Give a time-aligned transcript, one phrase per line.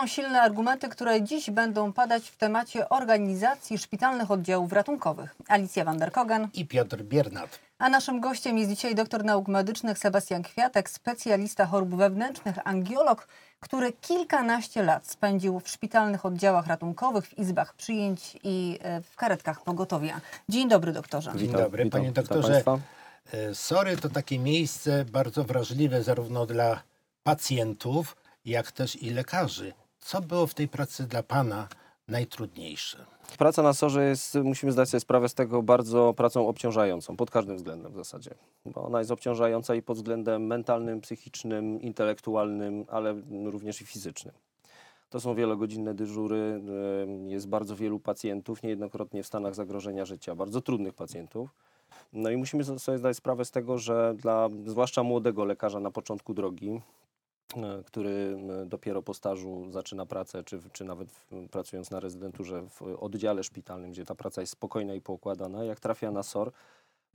[0.00, 5.34] są silne argumenty, które dziś będą padać w temacie organizacji szpitalnych oddziałów ratunkowych.
[5.48, 6.48] Alicja van der Kogen.
[6.54, 7.58] i Piotr Biernat.
[7.78, 13.28] A naszym gościem jest dzisiaj doktor nauk medycznych Sebastian Kwiatek, specjalista chorób wewnętrznych, angiolog,
[13.60, 19.62] który kilkanaście lat spędził w szpitalnych oddziałach ratunkowych, w izbach przyjęć i e, w karetkach
[19.62, 20.20] pogotowia.
[20.48, 21.32] Dzień dobry, doktorze.
[21.36, 22.52] Dzień dobry, panie witam doktorze.
[22.52, 22.78] państwa.
[23.32, 26.82] E, SORY to takie miejsce bardzo wrażliwe zarówno dla
[27.22, 29.72] pacjentów, jak też i lekarzy.
[30.00, 31.68] Co było w tej pracy dla pana
[32.08, 33.06] najtrudniejsze?
[33.38, 37.56] Praca na sorze jest, musimy zdać sobie sprawę z tego, bardzo pracą obciążającą, pod każdym
[37.56, 38.34] względem w zasadzie.
[38.66, 44.34] Bo ona jest obciążająca i pod względem mentalnym, psychicznym, intelektualnym, ale również i fizycznym.
[45.10, 46.62] To są wielogodzinne dyżury,
[47.26, 51.54] jest bardzo wielu pacjentów, niejednokrotnie w stanach zagrożenia życia, bardzo trudnych pacjentów.
[52.12, 56.34] No i musimy sobie zdać sprawę z tego, że dla zwłaszcza młodego lekarza na początku
[56.34, 56.80] drogi,
[57.86, 61.08] który m, dopiero po stażu zaczyna pracę, czy, czy nawet
[61.50, 66.10] pracując na rezydenturze w oddziale szpitalnym, gdzie ta praca jest spokojna i poukładana, jak trafia
[66.10, 66.52] na SOR,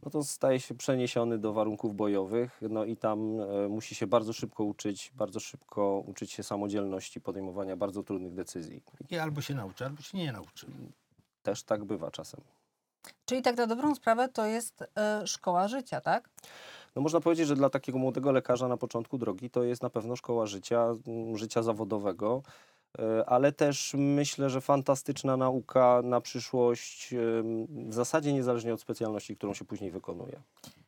[0.04, 4.34] no to staje się przeniesiony do warunków bojowych, no i tam e, musi się bardzo
[4.34, 8.82] szybko uczyć, bardzo szybko uczyć się samodzielności, podejmowania bardzo trudnych decyzji.
[9.10, 10.68] I albo się nauczy, albo się nie nauczy.
[11.44, 12.42] Też tak bywa czasem.
[13.26, 16.30] Czyli tak na dobrą sprawę to jest e, szkoła życia, tak?
[16.96, 20.16] No można powiedzieć, że dla takiego młodego lekarza na początku drogi to jest na pewno
[20.16, 22.42] szkoła życia, mm, życia zawodowego,
[23.00, 27.14] e, ale też myślę, że fantastyczna nauka na przyszłość,
[27.70, 30.42] w zasadzie niezależnie od specjalności, którą się później wykonuje.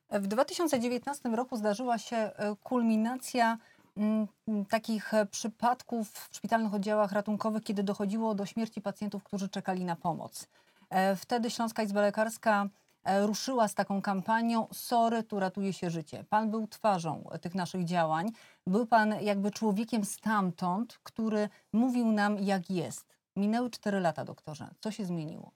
[0.10, 3.58] W 2019 roku zdarzyła się e, kulminacja
[3.98, 9.50] mm, m, takich e, przypadków w szpitalnych oddziałach ratunkowych, kiedy dochodziło do śmierci pacjentów, którzy
[9.50, 10.48] czekali na pomoc.
[11.16, 12.70] Wtedy Śląska Izba Lekarska
[13.26, 16.24] ruszyła z taką kampanią Sorry, tu ratuje się życie.
[16.30, 18.32] Pan był twarzą e, tych naszych działań.
[18.68, 23.18] Był pan jakby człowiekiem stamtąd, który mówił nam jak jest.
[23.36, 24.70] Minęły cztery lata, doktorze.
[24.80, 25.52] Co się zmieniło?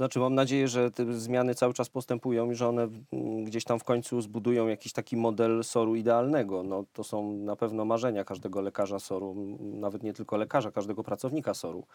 [0.00, 3.78] Znaczy, mam nadzieję, że te zmiany cały czas postępują i że one mm, gdzieś tam
[3.78, 6.62] w końcu zbudują jakiś taki model SOR-u idealnego.
[6.62, 11.54] No, to są na pewno marzenia każdego lekarza SOR-u, nawet nie tylko lekarza, każdego pracownika
[11.54, 11.86] SOR-u.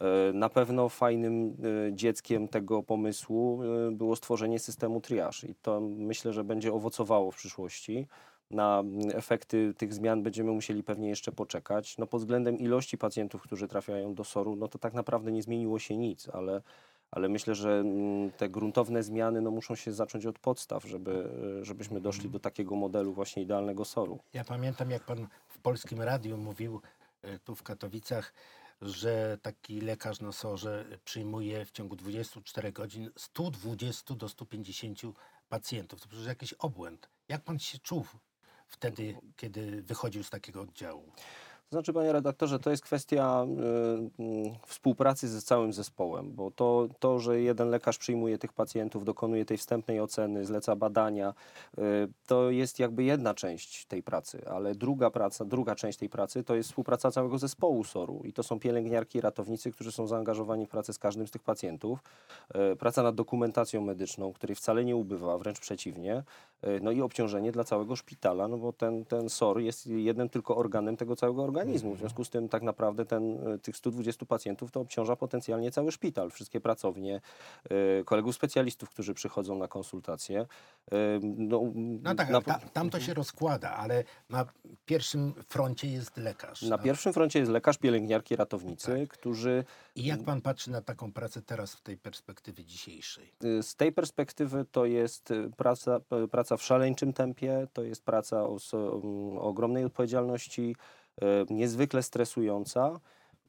[0.00, 1.56] E, Na pewno fajnym
[1.88, 7.30] e, dzieckiem tego pomysłu e, było stworzenie systemu triage i to myślę, że będzie owocowało
[7.30, 8.06] w przyszłości.
[8.50, 8.82] Na
[9.14, 11.98] efekty tych zmian będziemy musieli pewnie jeszcze poczekać.
[11.98, 15.78] No, pod względem ilości pacjentów, którzy trafiają do SOR-u, no to tak naprawdę nie zmieniło
[15.78, 16.62] się nic, ale
[17.10, 21.64] ale myślę, że mm, te gruntowne zmiany no, muszą się zacząć od podstaw, żeby, e,
[21.64, 24.18] żebyśmy doszli do takiego modelu właśnie idealnego SOR-u.
[24.32, 26.80] Ja pamiętam, jak pan w polskim radiu mówił
[27.22, 28.34] e, tu w Katowicach,
[28.82, 35.00] że taki lekarz na sorze przyjmuje w ciągu 24 godzin 120 do 150
[35.48, 36.00] pacjentów.
[36.00, 37.08] To przecież jakiś obłęd.
[37.28, 38.04] Jak pan się czuł
[38.66, 41.12] wtedy, kiedy wychodził z takiego oddziału?
[41.70, 43.46] To znaczy, panie redaktorze, to jest kwestia
[44.18, 49.04] y, y, współpracy ze całym zespołem, bo to, to, że jeden lekarz przyjmuje tych pacjentów,
[49.04, 51.34] dokonuje tej wstępnej oceny, zleca badania,
[51.78, 51.82] y,
[52.26, 56.54] to jest jakby jedna część tej pracy, ale druga praca, druga część tej pracy to
[56.54, 60.68] jest współpraca całego zespołu SOR-u i to są pielęgniarki i ratownicy, którzy są zaangażowani w
[60.68, 61.98] pracę z każdym z tych pacjentów.
[62.72, 66.22] Y, praca nad dokumentacją medyczną, której wcale nie ubywa, wręcz przeciwnie.
[66.66, 70.56] Y, No i obciążenie dla całego szpitala, no bo ten, ten SOR jest jednym tylko
[70.56, 71.94] organem tego całego organizmu.
[71.94, 75.92] W związku z tym tak naprawdę ten, y, tych 120 pacjentów to obciąża potencjalnie cały
[75.92, 77.20] szpital, wszystkie pracownie,
[78.00, 80.46] y, kolegów specjalistów, którzy przychodzą na konsultacje.
[81.22, 81.62] No,
[82.02, 84.46] No tak, na, ta, tam to się rozkłada, ale na
[84.86, 86.62] pierwszym froncie jest lekarz.
[86.62, 86.82] na no.
[86.82, 91.74] pierwszym froncie jest lekarz, pielęgniarki, ratownicy, którzy I jak pan patrzy na taką pracę teraz
[91.74, 93.32] w tej perspektywie dzisiejszej?
[93.44, 98.04] Y, Z tej perspektywy to jest y, praca, p- praca w szaleńczym tempie, to jest
[98.04, 100.76] praca o, o ogromnej odpowiedzialności,
[101.22, 103.00] y, niezwykle stresująca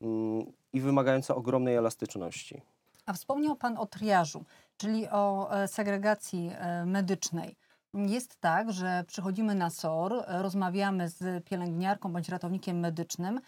[0.02, 2.62] mm, i wymagająca ogromnej elastyczności.
[3.06, 4.46] A wspomniał Pan o triażu,
[4.78, 7.56] czyli o e, segregacji e, medycznej.
[7.94, 13.40] Jest tak, że przychodzimy na SOR, e, rozmawiamy z pielęgniarką bądź ratownikiem medycznym.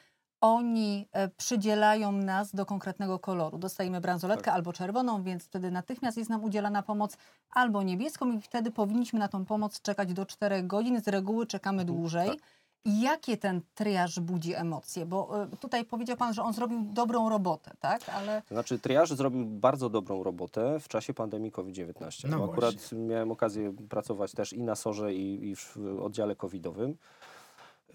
[0.43, 3.57] Oni e, przydzielają nas do konkretnego koloru.
[3.57, 4.53] Dostajemy bransoletkę Tak.
[4.55, 7.17] albo czerwoną, więc wtedy natychmiast jest nam udzielana pomoc,
[7.51, 11.01] albo niebieską i wtedy powinniśmy na tą pomoc czekać do 4 godzin.
[11.01, 12.29] Z reguły czekamy dłużej.
[12.29, 12.37] tak.
[12.85, 15.05] I Jakie ten triaż budzi emocje?
[15.05, 18.01] Bo e, tutaj powiedział Pan, że on zrobił dobrą robotę, tak?
[18.09, 22.29] Ale To znaczy, triaż zrobił bardzo dobrą robotę w czasie pandemii COVID-19.
[22.29, 26.97] No Akurat miałem okazję pracować też i na SOR-ze, i, i w oddziale covidowym.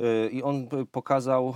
[0.01, 1.55] Y, I on pokazał,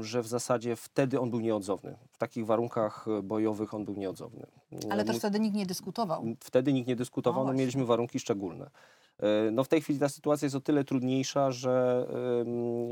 [0.00, 1.96] y, że w zasadzie wtedy on był nieodzowny.
[2.12, 4.46] W takich warunkach y, bojowych on był nieodzowny.
[4.90, 6.24] Ale też wtedy nikt nie dyskutował.
[6.40, 8.70] Wtedy nikt nie dyskutował, No no mieliśmy warunki szczególne.
[9.22, 12.06] E, No w tej chwili ta sytuacja jest o tyle trudniejsza, że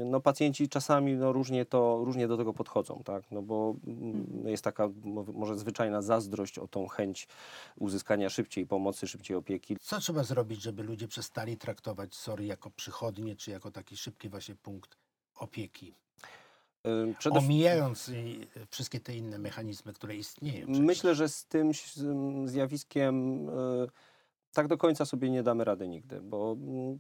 [0.05, 3.31] no pacjenci czasami no różnie, to, różnie do tego podchodzą, tak?
[3.31, 7.29] no bo mm, no jest taka mo- może zwyczajna zazdrość o tą chęć
[7.77, 9.77] uzyskania szybciej pomocy, szybciej opieki.
[9.81, 14.55] Co trzeba zrobić, żeby ludzie przestali traktować SOR jako przychodnie, czy jako taki szybki właśnie
[14.55, 14.97] punkt
[15.35, 15.95] opieki?
[17.19, 18.11] Przede Omijając
[18.71, 20.67] wszystkie te inne mechanizmy, które istnieją.
[20.67, 20.85] przecież.
[20.85, 21.73] Myślę, że z tym
[22.45, 23.53] zjawiskiem y,
[24.59, 26.99] tak do końca sobie nie damy rady nigdy, bo mm,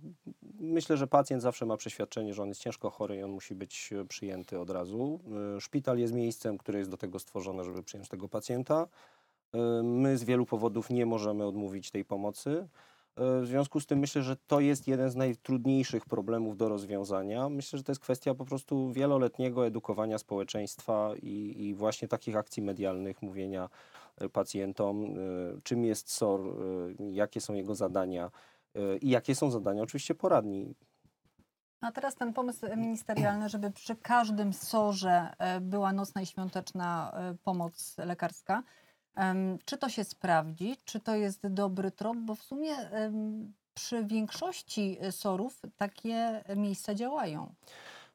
[0.60, 3.93] myślę, że pacjent zawsze ma przeświadczenie, że on jest ciężko chory i on musi być
[3.93, 5.20] e, przyjęty od razu.
[5.56, 8.87] Y, Szpital jest miejscem, które jest do tego stworzone, żeby przyjąć tego pacjenta.
[9.55, 12.69] Y, My z wielu powodów nie możemy odmówić tej pomocy.
[13.16, 17.49] W związku z tym myślę, że to jest jeden z najtrudniejszych problemów do rozwiązania.
[17.49, 22.62] Myślę, że to jest kwestia po prostu wieloletniego edukowania społeczeństwa i, i właśnie takich akcji
[22.62, 23.69] medialnych, mówienia
[24.32, 28.30] pacjentom, y, czym jest SOR, y, jakie są jego zadania
[28.76, 30.74] y, i jakie są zadania oczywiście poradni.
[31.80, 37.12] A teraz ten pomysł ministerialny, żeby przy każdym sorze była nocna i świąteczna
[37.44, 38.62] pomoc lekarska.
[39.64, 40.76] Czy to się sprawdzi?
[40.84, 42.16] Czy to jest dobry trop?
[42.16, 42.70] Bo w sumie
[43.74, 47.54] przy większości sorów takie miejsca działają.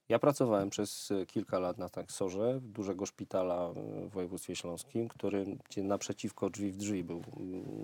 [0.09, 5.57] Ja pracowałem przez y, kilka lat na taksorze dużego szpitala y, w województwie śląskim, który,
[5.69, 7.21] gdzie naprzeciwko drzwi w drzwi był,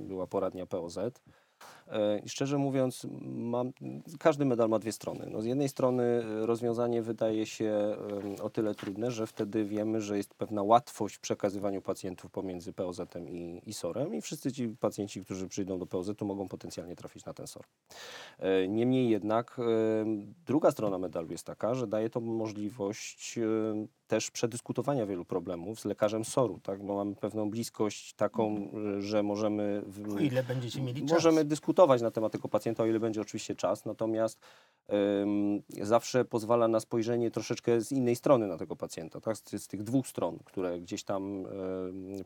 [0.08, 1.00] była poradnia POZ.
[1.88, 3.72] E, I szczerze mówiąc, mam,
[4.20, 5.28] każdy medal ma dwie strony.
[5.32, 7.98] No z jednej strony e, rozwiązanie wydaje się
[8.42, 13.30] o tyle trudne, że wtedy wiemy, że jest pewna łatwość w przekazywaniu pacjentów pomiędzy POZ-em
[13.30, 17.34] i, i SOR-em i wszyscy ci pacjenci, którzy przyjdą do POZ-u mogą potencjalnie trafić na
[17.34, 17.64] ten SOR.
[18.40, 19.58] E, Niemniej jednak
[20.46, 23.40] druga strona medalu jest taka, że daje to możliwość
[24.10, 26.84] też przedyskutowania wielu problemów z lekarzem SOR-u, tak?
[26.86, 29.82] bo mamy pewną bliskość taką, e, że możemy...
[29.86, 31.12] w- O ile będziecie mieli czas.
[31.12, 34.40] Możemy dyskutować na temat tego pacjenta, o ile będzie oczywiście czas, natomiast
[35.22, 39.38] ym, zawsze pozwala na spojrzenie troszeczkę z innej strony na tego pacjenta, tak?
[39.38, 41.46] z, z tych dwóch stron, które gdzieś tam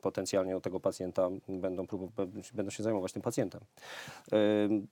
[0.01, 3.62] potencjalnie od tego pacjenta będą, próbować, będą się zajmować tym pacjentem.
[4.33, 4.88] Ym,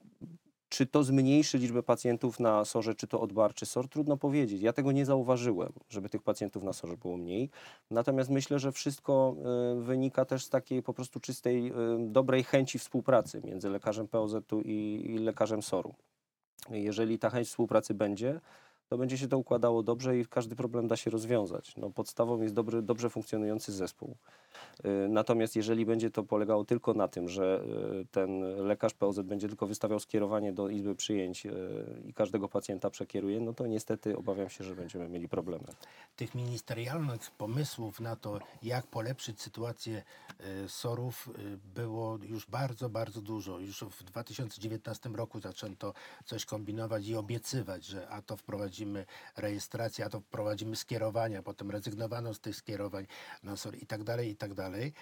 [0.72, 3.90] czy to zmniejszy liczbę pacjentów na SOR-ze, czy to odbarczy SOR?
[3.90, 4.62] Trudno powiedzieć.
[4.62, 7.50] Ja tego nie zauważyłem, żeby tych pacjentów na SOR-ze było mniej.
[7.90, 9.36] Natomiast myślę, że wszystko
[9.80, 14.62] y, wynika też z takiej po prostu czystej, y, dobrej chęci współpracy między lekarzem POZ-u
[14.62, 15.94] i, i lekarzem SOR-u.
[16.70, 18.40] Jeżeli ta chęć współpracy będzie,
[18.92, 21.78] to będzie się to układało dobrze i każdy problem da się rozwiązać.
[21.78, 24.16] No, podstawą jest dobry, dobrze funkcjonujący zespół.
[24.86, 27.64] Y, Natomiast jeżeli będzie to polegało tylko na tym, że
[28.02, 31.52] y, ten lekarz POZ będzie tylko wystawiał skierowanie do izby przyjęć y,
[32.06, 35.64] i każdego pacjenta przekieruje, no to niestety obawiam się, że będziemy mieli problemy.
[36.16, 40.04] tych ministerialnych pomysłów na to, jak polepszyć sytuację
[40.68, 41.30] SOR-ów
[41.76, 43.60] było już bardzo, bardzo dużo.
[43.60, 45.94] Już w 2019 roku zaczęto
[46.26, 48.38] coś kombinować i obiecywać, że a to
[48.82, 49.06] wprowadzimy
[49.38, 53.08] rejestrację, a to wprowadzimy skierowania, potem rezygnowano z tych skierowań
[53.44, 54.94] na SOR i tak dalej, i tak dalej.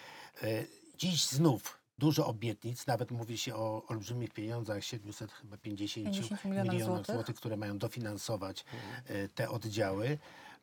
[0.43, 0.65] E,
[0.97, 5.61] Dziś znów dużo obietnic, nawet mówi się o olbrzymich pieniądzach, 750
[6.05, 7.15] 50 milionów milionów złotych.
[7.15, 8.65] złotych, które mają dofinansować
[9.05, 10.17] e, te oddziały.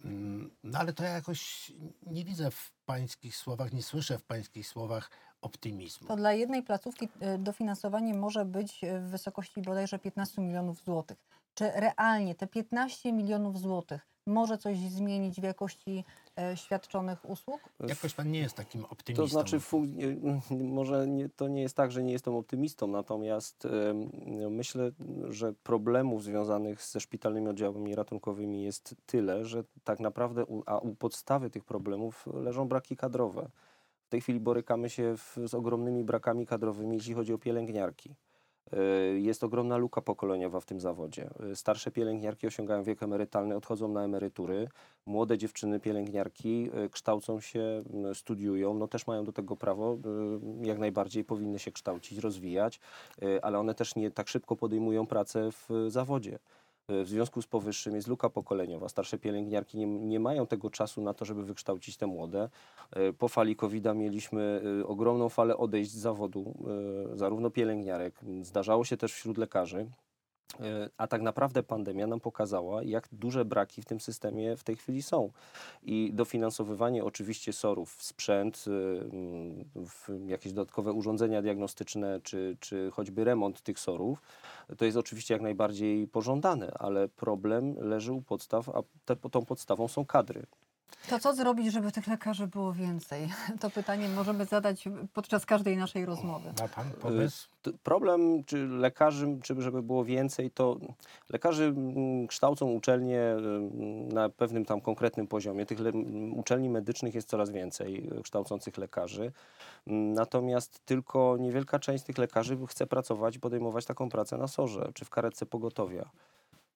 [0.05, 1.73] Mm, No ale to ja jakoś
[2.07, 5.11] nie widzę w pańskich słowach, nie słyszę w pańskich słowach
[5.47, 6.09] optymizmu.
[6.09, 11.19] To dla jednej placówki e, dofinansowanie może być e, w wysokości bodajże 15 milionów złotych.
[11.55, 16.05] Czy realnie te 15 milionów złotych może coś zmienić w jakości
[16.39, 17.61] e, świadczonych usług?
[17.89, 19.23] Jakoś pan nie jest takim optymistą.
[19.23, 19.61] To znaczy,
[20.79, 24.11] może nie, to nie jest tak, że nie jestem optymistą, natomiast em,
[24.51, 24.91] myślę,
[25.29, 30.95] że problemów związanych ze szpitalnymi oddziałami ratunkowymi jest tyle, że tak naprawdę u, a u
[30.95, 33.51] podstawy tych problemów leżą braki kadrowe.
[34.07, 38.15] W tej chwili borykamy się w, z ogromnymi brakami kadrowymi, jeśli chodzi o pielęgniarki.
[39.15, 41.31] Y, Jest ogromna luka pokoleniowa w tym zawodzie.
[41.53, 44.69] Y, Starsze pielęgniarki osiągają wiek emerytalny, odchodzą na emerytury.
[45.07, 47.83] Młode dziewczyny pielęgniarki y, kształcą się,
[48.15, 49.99] studiują, no też mają do tego prawo,
[50.63, 52.81] jak najbardziej powinny się kształcić, rozwijać,
[53.43, 56.39] ale one też nie tak szybko podejmują pracę w zawodzie.
[56.93, 58.89] Y, W związku z powyższym jest luka pokoleniowa.
[58.89, 62.49] Starsze pielęgniarki nie, nie mają tego czasu na to, żeby wykształcić te młode.
[62.97, 66.55] Y, Po fali COVID-a mieliśmy y, ogromną falę odejść z zawodu,
[67.15, 69.87] zarówno pielęgniarek, zdarzało się też wśród lekarzy.
[70.55, 74.77] Y, A tak naprawdę pandemia nam pokazała, jak duże braki w tym systemie w tej
[74.77, 75.31] chwili są.
[75.83, 79.65] I dofinansowywanie oczywiście SOR-ów, sprzęt, y, mm,
[80.29, 84.23] jakieś dodatkowe urządzenia diagnostyczne, czy, czy choćby remont tych SOR-ów,
[84.79, 89.89] to jest oczywiście jak najbardziej pożądane, ale problem leży u podstaw, a te, tą podstawą
[89.89, 90.47] są kadry.
[91.11, 93.29] To co zrobić, żeby tych lekarzy było więcej?
[93.61, 96.53] To pytanie możemy zadać podczas każdej naszej rozmowy.
[96.61, 97.49] Ma pan pomysł?
[97.63, 100.77] T- Problem, czy lekarzy, czy żeby było więcej, to
[101.31, 105.67] lekarze mm, kształcą uczelnie mm, na pewnym tam konkretnym poziomie.
[105.67, 105.79] Tych
[106.37, 109.33] uczelni medycznych jest coraz więcej e, kształcących lekarzy.
[109.87, 114.91] Mm, Natomiast tylko niewielka część tych lekarzy chce pracować i podejmować taką pracę na sorze
[114.95, 116.11] czy w karetce pogotowia.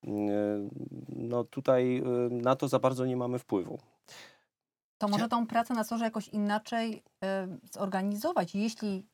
[0.04, 0.70] Mm,
[1.08, 3.78] No tutaj e, na to za bardzo nie mamy wpływu.
[4.98, 8.54] To może tą pracę na sorze jakoś inaczej e, zorganizować.
[8.54, 9.06] Jeśli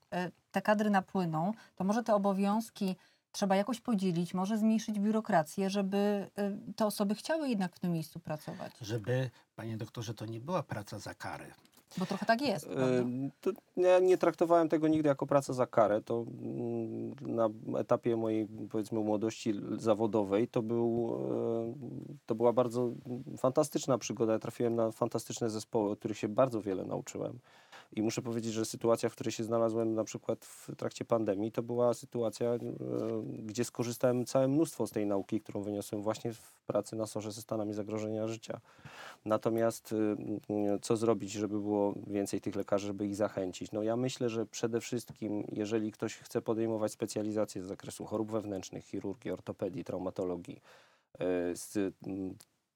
[0.50, 2.96] te kadry napłyną, to może te obowiązki
[3.32, 6.30] trzeba jakoś podzielić, może zmniejszyć biurokrację, żeby
[6.76, 8.72] te osoby chciały jednak w tym miejscu pracować.
[8.80, 11.46] Żeby, panie doktorze, to nie była praca za karę.
[11.98, 12.68] Bo trochę tak jest.
[13.40, 16.02] To ja nie traktowałem tego nigdy jako pracę za karę.
[16.02, 21.18] To mm, na etapie mojej, powiedzmy, młodości zawodowej to, był,
[22.10, 22.90] e, to była bardzo
[23.38, 24.32] fantastyczna przygoda.
[24.32, 27.38] Ja trafiłem na fantastyczne zespoły, od których się bardzo wiele nauczyłem.
[27.92, 31.62] I muszę powiedzieć, że sytuacja, w której się znalazłem na przykład w trakcie pandemii, to
[31.62, 32.58] była sytuacja, e,
[33.38, 37.42] gdzie skorzystałem całe mnóstwo z tej nauki, którą wyniosłem właśnie w pracy na sorze ze
[37.42, 38.60] stanami zagrożenia życia.
[39.24, 39.96] Natomiast y,
[40.76, 43.72] y, co zrobić, żeby było więcej tych lekarzy, żeby ich zachęcić?
[43.72, 48.84] No ja myślę, że przede wszystkim, jeżeli ktoś chce podejmować specjalizację z zakresu chorób wewnętrznych,
[48.84, 50.60] chirurgii, ortopedii, traumatologii,
[51.14, 51.94] y, z,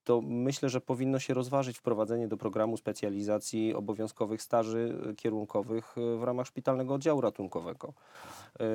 [0.04, 6.16] to myślę, że powinno się rozważyć wprowadzenie do programu specjalizacji obowiązkowych staży y, kierunkowych y,
[6.16, 7.92] w ramach szpitalnego oddziału ratunkowego.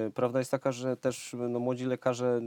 [0.08, 2.40] Y, Prawda jest taka, że też no, młodzi lekarze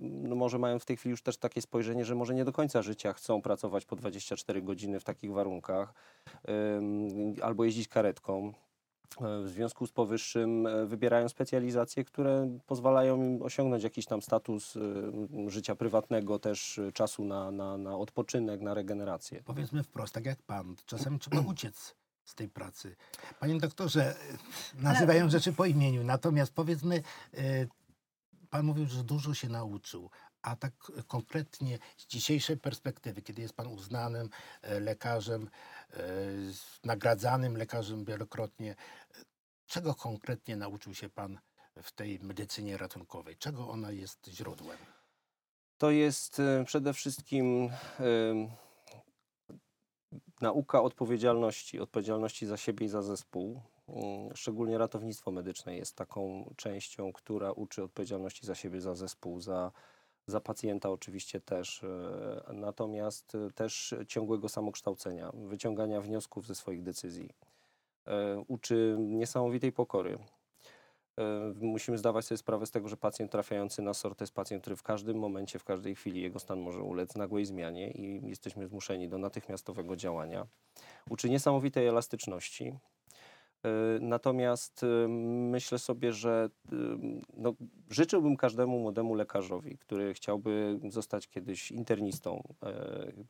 [0.00, 2.82] no, może mają w tej chwili już też takie spojrzenie, że może nie do końca
[2.82, 5.94] życia chcą pracować po 24 godziny w takich warunkach
[7.42, 8.52] albo jeździć karetką.
[9.16, 14.76] Y, W związku z powyższym y, wybierają specjalizacje, które pozwalają im osiągnąć jakiś tam status
[14.76, 14.80] y,
[15.46, 19.42] życia prywatnego, też czasu na, na, na odpoczynek, na regenerację.
[19.44, 22.96] Powiedzmy wprost, tak jak pan, czasami trzeba uciec z tej pracy.
[23.40, 24.14] Panie doktorze,
[24.74, 27.02] nazywają rzeczy po imieniu, natomiast powiedzmy,
[28.50, 30.10] pan mówił, że dużo się nauczył,
[30.48, 30.72] a tak
[31.06, 34.30] konkretnie z dzisiejszej perspektywy, kiedy jest pan uznanym
[34.62, 35.50] e, lekarzem,
[35.90, 35.98] e,
[36.84, 39.24] nagradzanym lekarzem wielokrotnie, y,
[39.66, 41.38] czego konkretnie nauczył się pan
[41.82, 43.36] w tej medycynie ratunkowej?
[43.36, 44.78] Czego ona jest źródłem?
[45.78, 47.70] To jest przede wszystkim
[50.40, 53.62] nauka odpowiedzialności, odpowiedzialności za siebie i za zespół.
[53.88, 59.72] Ym, Szczególnie ratownictwo medyczne jest taką częścią, która uczy odpowiedzialności za siebie, za zespół, za,
[60.28, 61.82] za pacjenta oczywiście też.
[61.82, 61.86] y,
[62.52, 67.30] Natomiast y, też ciągłego samokształcenia, wyciągania wniosków ze swoich decyzji.
[68.08, 68.10] Y,
[68.48, 70.18] Uczy niesamowitej pokory.
[71.18, 74.62] E, Musimy zdawać sobie sprawę z tego, że pacjent trafiający na SOR to jest pacjent,
[74.62, 78.66] który w każdym momencie, w każdej chwili jego stan może ulec nagłej zmianie i jesteśmy
[78.66, 80.46] zmuszeni do natychmiastowego działania.
[81.10, 82.78] Uczy niesamowitej elastyczności.
[83.64, 86.76] E, Natomiast e, myślę sobie, że e,
[87.36, 87.54] no,
[87.90, 92.42] życzyłbym każdemu młodemu lekarzowi, który chciałby zostać kiedyś internistą,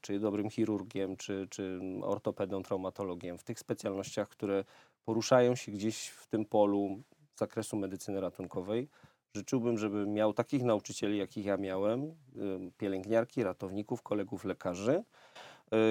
[0.00, 4.64] czy dobrym chirurgiem, czy, czy ortopedą, traumatologiem w tych specjalnościach, które
[5.04, 7.02] poruszają się gdzieś w tym polu
[7.36, 8.88] zakresu medycyny ratunkowej.
[9.34, 12.14] Życzyłbym, żeby miał takich nauczycieli, jakich ja miałem,
[12.78, 15.04] pielęgniarki, ratowników, kolegów lekarzy,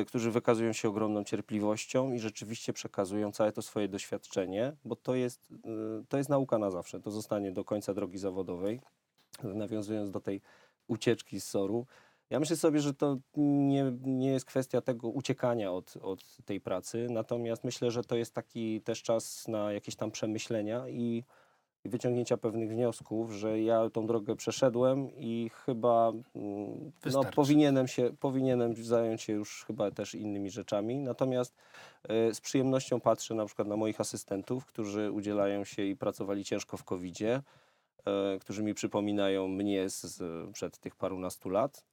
[0.08, 5.52] którzy wykazują się ogromną cierpliwością i rzeczywiście przekazują całe to swoje doświadczenie, bo to jest,
[5.52, 7.00] y, to jest nauka na zawsze.
[7.00, 8.82] To zostanie do końca drogi zawodowej.
[9.44, 10.42] Nawiązując do tej
[10.88, 11.86] ucieczki z SOR-u,
[12.30, 17.08] ja myślę sobie, że to nie, nie jest kwestia tego uciekania od, od tej pracy,
[17.10, 21.24] natomiast myślę, że to jest taki też czas na jakieś tam przemyślenia i,
[21.88, 28.12] i wyciągnięcia pewnych wniosków, że ja tą drogę przeszedłem i chyba mm, no, powinienem, się,
[28.20, 31.00] powinienem zająć się już chyba też innymi rzeczami.
[31.00, 31.56] Natomiast
[32.04, 36.78] e, z przyjemnością patrzę na przykład na moich asystentów, którzy udzielają się i pracowali ciężko
[36.78, 37.42] w COVID-zie,
[38.06, 41.84] e, którzy mi przypominają mnie z, z przed tych parunastu lat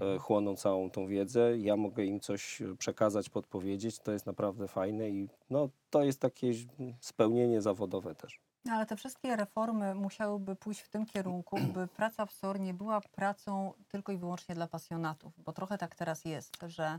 [0.00, 1.58] e, chłoną całą tą wiedzę.
[1.58, 3.98] Ja mogę im coś przekazać, podpowiedzieć.
[3.98, 6.52] To jest naprawdę fajne i no, to jest takie
[7.00, 8.47] spełnienie zawodowe też.
[8.64, 12.74] No, Ale te wszystkie reformy musiałyby pójść w tym kierunku, by praca w SOR nie
[12.74, 16.98] była pracą tylko i wyłącznie dla pasjonatów, bo trochę tak teraz jest, że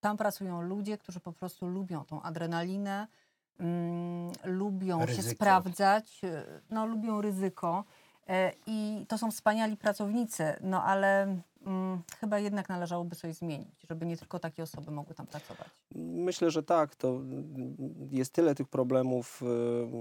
[0.00, 3.06] tam pracują ludzie, którzy po prostu lubią tą adrenalinę,
[3.58, 5.34] mm, lubią się Ryzyko.
[5.36, 7.84] sprawdzać, y, no, lubią ryzyko.
[8.28, 11.36] e, I to są wspaniali pracownicy, no ale
[11.66, 15.68] mm, chyba jednak należałoby coś zmienić, żeby nie tylko takie osoby mogły tam pracować.
[15.94, 16.94] Myślę, że tak.
[16.94, 17.20] To
[18.10, 19.42] jest tyle tych problemów,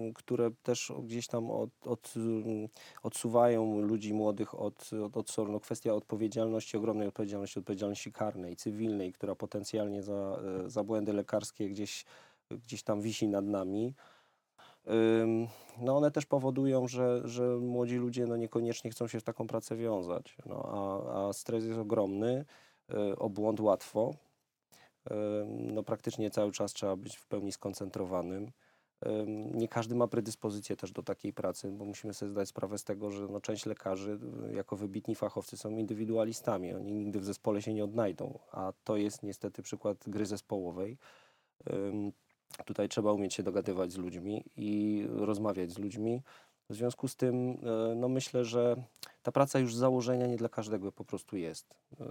[0.09, 2.69] y, które też gdzieś tam od, od, y,
[3.03, 5.51] odsuwają ludzi młodych od, od, od sortu.
[5.51, 11.69] No, kwestia odpowiedzialności, ogromnej odpowiedzialności, odpowiedzialności karnej, cywilnej, która potencjalnie za, y, za błędy lekarskie
[11.69, 12.05] gdzieś,
[12.51, 13.93] gdzieś tam wisi nad nami.
[15.81, 19.75] No one też powodują, że, że młodzi ludzie no niekoniecznie chcą się w taką pracę
[19.75, 20.37] wiązać.
[20.45, 22.45] No, a, a stres jest ogromny,
[22.93, 24.13] y, o błąd łatwo.
[25.47, 28.51] No praktycznie cały czas trzeba być w pełni skoncentrowanym.
[29.05, 32.83] Ym, Nie każdy ma predyspozycję też do takiej pracy, bo musimy sobie zdać sprawę z
[32.83, 34.19] tego, że no część lekarzy
[34.49, 36.73] y, jako wybitni fachowcy są indywidualistami.
[36.73, 40.97] Oni nigdy w zespole się nie odnajdą, a to jest niestety przykład gry zespołowej.
[42.65, 46.21] Tutaj trzeba umieć się dogadywać z ludźmi i rozmawiać z ludźmi.
[46.69, 47.57] W związku z tym
[47.91, 48.75] e, no myślę, że
[49.23, 51.75] ta praca już z założenia nie dla każdego po prostu jest.
[51.99, 52.05] E,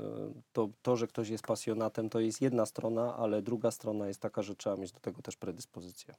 [0.53, 4.43] To, to, że ktoś jest pasjonatem, to jest jedna strona, ale druga strona jest taka,
[4.43, 6.15] że trzeba mieć do tego też predyspozycję.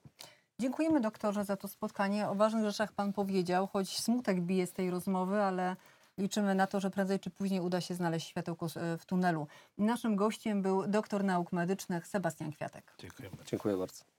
[0.60, 2.30] Dziękujemy doktorze za to spotkanie.
[2.30, 5.76] O ważnych rzeczach pan powiedział, choć smutek bije z tej rozmowy, ale
[6.20, 9.48] liczymy na to, że prędzej czy później uda się znaleźć światełko e, w tunelu.
[9.78, 12.94] Naszym gościem był doktor nauk medycznych Sebastian Kwiatek.
[12.98, 13.46] Dziękuję bardzo.
[13.46, 14.19] Dziękuję bardzo.